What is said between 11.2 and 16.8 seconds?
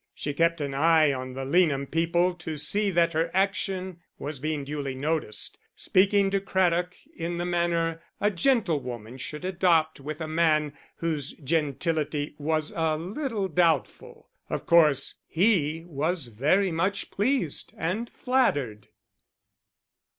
gentility was a little doubtful. Of course he was very